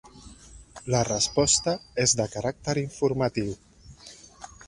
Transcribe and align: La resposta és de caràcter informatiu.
La 0.93 1.01
resposta 1.09 1.75
és 2.05 2.15
de 2.21 2.25
caràcter 2.37 2.77
informatiu. 2.85 3.55